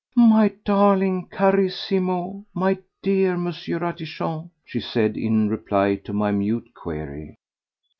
[0.15, 3.45] "My darling Carissimo, my dear M.
[3.77, 7.35] Ratichon," she said in reply to my mute query.